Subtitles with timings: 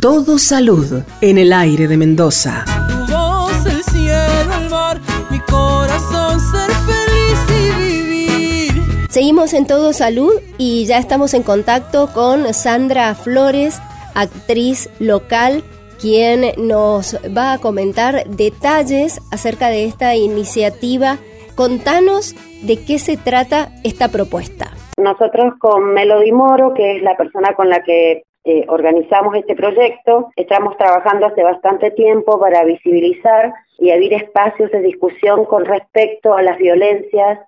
[0.00, 2.64] Todo salud en el aire de Mendoza.
[2.88, 8.82] Tu voz, el cielo, el mar, mi corazón, ser feliz y vivir.
[9.10, 13.80] Seguimos en Todo Salud y ya estamos en contacto con Sandra Flores,
[14.14, 15.64] actriz local,
[16.00, 21.18] quien nos va a comentar detalles acerca de esta iniciativa.
[21.56, 24.70] Contanos de qué se trata esta propuesta.
[24.96, 30.30] Nosotros con Melody Moro, que es la persona con la que eh, organizamos este proyecto,
[30.34, 36.40] estamos trabajando hace bastante tiempo para visibilizar y abrir espacios de discusión con respecto a
[36.40, 37.40] las violencias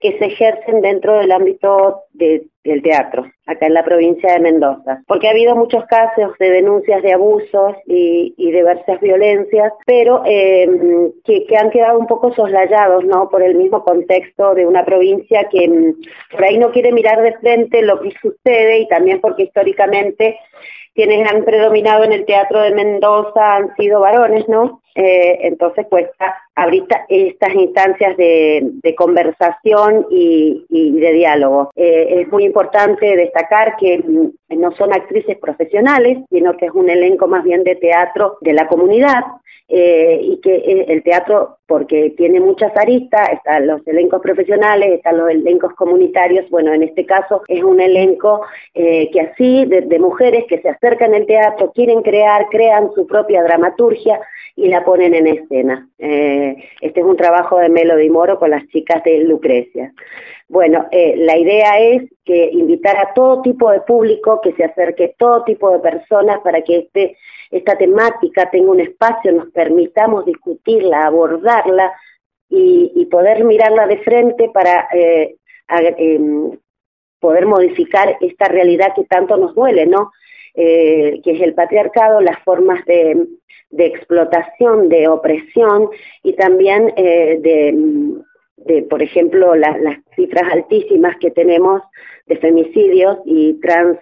[0.00, 5.02] que se ejercen dentro del ámbito del teatro, acá en la provincia de Mendoza.
[5.06, 11.44] Porque ha habido muchos casos de denuncias de abusos y, diversas violencias, pero em, que,
[11.56, 13.28] han quedado un poco soslayados, ¿no?
[13.28, 15.94] Por el mismo contexto de una provincia que em,
[16.30, 20.38] por ahí no quiere mirar de frente lo que sucede y también porque históricamente
[20.94, 24.82] quienes han predominado en el teatro de Mendoza han sido varones, ¿no?
[24.96, 31.70] Eh, entonces cuesta abrir estas instancias de, conversación y, de diálogo.
[31.76, 36.90] Eh, es muy importante destacar que mm, no son actrices profesionales, sino que es un
[36.90, 39.22] elenco más bien de teatro de la comunidad,
[39.70, 45.18] eh, y que eh, el teatro, porque tiene muchas aristas, están los elencos profesionales, están
[45.18, 48.40] los elencos comunitarios, bueno, en este caso es un elenco
[48.72, 53.42] eh, que así, de, mujeres que se acercan al teatro, quieren crear, crean su propia
[53.42, 54.18] dramaturgia
[54.56, 55.86] y la ponen en escena.
[55.98, 59.92] este es un trabajo de Melody Moro con las chicas de Lucrecia.
[60.48, 65.44] Bueno, la idea es que invitar a todo tipo de público, que se acerque todo
[65.44, 67.16] tipo de personas para que este
[67.50, 71.92] esta temática tenga un espacio, nos permitamos discutirla, abordarla
[72.50, 75.36] y, poder mirarla de frente para eh,
[75.68, 76.58] em,
[77.20, 80.12] poder modificar esta realidad que tanto nos duele, ¿no?
[80.54, 83.26] Eh, que es el patriarcado, las formas de,
[83.70, 85.88] explotación, de opresión
[86.22, 87.38] y también eh,
[88.66, 89.76] de, por ejemplo, las
[90.14, 91.82] cifras altísimas que tenemos
[92.26, 93.98] de femicidios y trans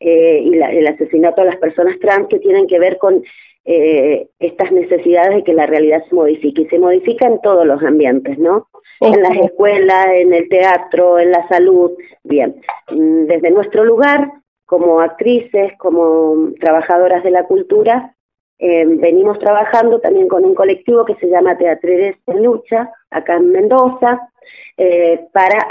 [0.00, 3.22] eh, y el asesinato de las personas trans que tienen que ver con
[3.66, 7.82] eh, estas necesidades de que la realidad se modifique y se modifica en todos los
[7.82, 8.68] ambientes, ¿no?
[9.00, 11.92] En las escuelas, en el teatro, en la salud.
[12.24, 12.56] Bien,
[12.90, 14.32] mm, desde nuestro lugar,
[14.64, 18.14] como actrices, como trabajadoras de la cultura,
[18.62, 23.52] eh, venimos trabajando también con un colectivo que se llama Teatreres en Lucha, acá en
[23.52, 24.28] Mendoza,
[24.76, 25.66] eh, para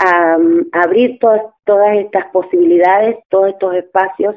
[0.71, 4.35] abrir todas estas posibilidades, todos estos espacios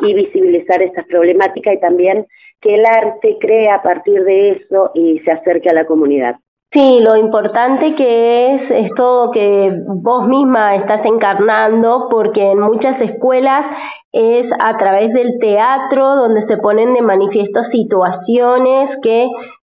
[0.00, 2.26] y visibilizar estas problemáticas y también
[2.60, 6.36] que el arte crea a partir de eso y se acerque a la comunidad.
[6.70, 13.64] Sí, lo importante que es esto que vos misma estás encarnando, porque en muchas escuelas
[14.12, 19.28] es a través del teatro donde se ponen de manifiesto situaciones que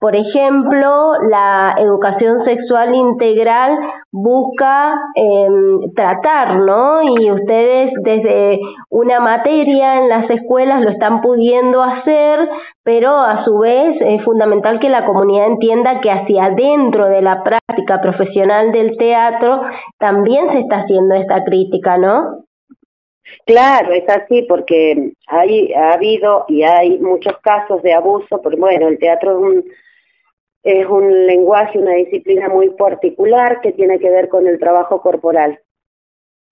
[0.05, 3.79] por ejemplo, la educación sexual integral
[4.13, 7.03] busca em, tratar, ¿no?
[7.03, 8.61] Y ustedes desde
[8.91, 12.51] una materia en las escuelas lo están pudiendo hacer,
[12.83, 17.43] pero a su vez es fundamental que la comunidad entienda que hacia adentro de la
[17.43, 19.63] práctica profesional del teatro
[19.97, 22.45] también se está haciendo esta crítica, ¿no?
[23.47, 28.89] Claro, es así porque hay, ha habido y hay muchos casos de abuso, porque bueno,
[28.89, 29.65] el teatro es un
[30.65, 35.61] es un lenguaje, una disciplina muy particular que tiene que ver con el trabajo corporal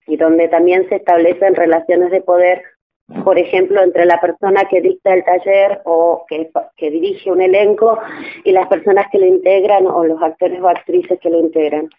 [0.05, 2.61] y donde también se establecen relaciones de poder,
[3.23, 6.51] por ejemplo, entre la persona que dicta el taller o que,
[6.91, 7.97] dirige un elenco
[8.43, 11.89] y las personas que lo integran o los actores o actrices que lo integran.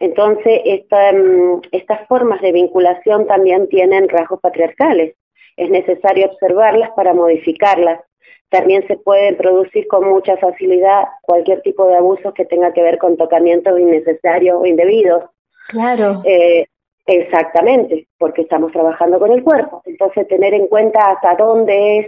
[0.00, 5.14] Entonces, esta, mm, estas formas de vinculación también tienen rasgos patriarcales.
[5.56, 8.00] Es necesario observarlas para modificarlas
[8.50, 12.98] también se puede producir con mucha facilidad cualquier tipo de abuso que tenga que ver
[12.98, 15.24] con tocamientos innecesarios o indebidos.
[15.68, 16.20] Claro.
[16.24, 16.66] Eh,
[17.06, 19.82] exactamente, porque estamos trabajando con el cuerpo.
[19.84, 22.06] Entonces, tener en cuenta hasta dónde es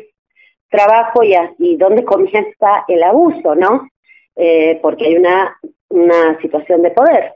[0.69, 3.89] trabajo y, y dónde comienza el abuso, ¿no?
[4.35, 5.57] Eh, porque hay una,
[5.91, 7.35] una situación de poder.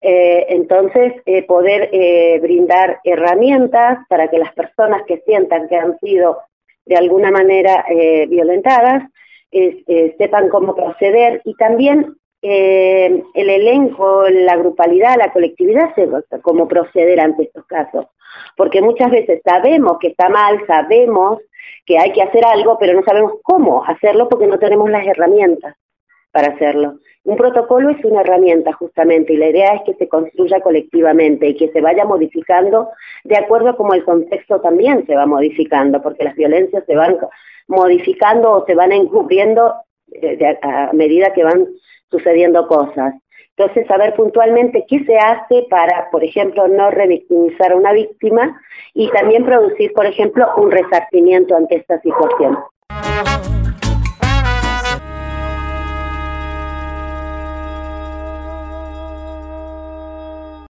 [0.00, 1.12] Eh, entonces,
[1.46, 1.90] poder
[2.40, 6.38] brindar herramientas para que las personas que sientan que han sido
[6.86, 9.10] de alguna manera eh, violentadas,
[9.50, 16.68] eh, sepan cómo proceder y también eh, el elenco, la grupalidad, la colectividad, sepa cómo
[16.68, 18.06] proceder ante estos casos.
[18.56, 21.40] Porque muchas veces sabemos que está mal, sabemos
[21.84, 25.76] que hay que hacer algo, pero no sabemos cómo hacerlo porque no tenemos las herramientas
[26.36, 26.98] para hacerlo.
[27.24, 31.56] Un protocolo es una herramienta justamente y la idea es que se construya colectivamente y
[31.56, 32.90] que se vaya modificando
[33.24, 37.16] de acuerdo a como el contexto también se va modificando, porque las violencias se van
[37.68, 39.76] modificando o se van encubriendo
[40.12, 41.68] eh, a medida que van
[42.10, 43.14] sucediendo cosas.
[43.56, 48.60] Entonces, saber puntualmente qué se hace para, por ejemplo, no revictimizar a una víctima
[48.92, 52.58] y también producir, por ejemplo, un resarcimiento ante esta situación.